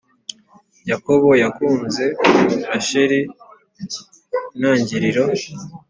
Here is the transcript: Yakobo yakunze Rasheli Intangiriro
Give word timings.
Yakobo 0.91 1.29
yakunze 1.43 2.05
Rasheli 2.69 3.19
Intangiriro 4.55 5.23